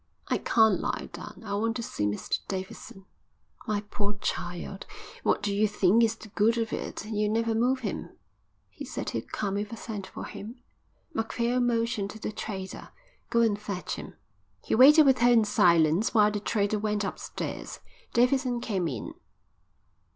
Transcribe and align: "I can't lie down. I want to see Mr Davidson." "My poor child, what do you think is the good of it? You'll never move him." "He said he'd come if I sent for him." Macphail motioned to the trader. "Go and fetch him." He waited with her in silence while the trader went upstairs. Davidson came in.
"I 0.29 0.39
can't 0.39 0.79
lie 0.79 1.11
down. 1.13 1.43
I 1.45 1.53
want 1.53 1.75
to 1.75 1.83
see 1.83 2.07
Mr 2.07 2.39
Davidson." 2.47 3.05
"My 3.67 3.81
poor 3.81 4.13
child, 4.13 4.87
what 5.21 5.43
do 5.43 5.53
you 5.53 5.67
think 5.67 6.03
is 6.03 6.15
the 6.15 6.29
good 6.29 6.57
of 6.57 6.73
it? 6.73 7.05
You'll 7.05 7.31
never 7.31 7.53
move 7.53 7.81
him." 7.81 8.09
"He 8.71 8.83
said 8.83 9.11
he'd 9.11 9.31
come 9.31 9.57
if 9.57 9.71
I 9.71 9.75
sent 9.75 10.07
for 10.07 10.25
him." 10.25 10.63
Macphail 11.13 11.59
motioned 11.59 12.09
to 12.09 12.19
the 12.19 12.31
trader. 12.31 12.89
"Go 13.29 13.41
and 13.41 13.59
fetch 13.61 13.93
him." 13.97 14.15
He 14.63 14.73
waited 14.73 15.05
with 15.05 15.19
her 15.19 15.29
in 15.29 15.45
silence 15.45 16.15
while 16.15 16.31
the 16.31 16.39
trader 16.39 16.79
went 16.79 17.03
upstairs. 17.03 17.79
Davidson 18.11 18.59
came 18.59 18.87
in. 18.87 19.13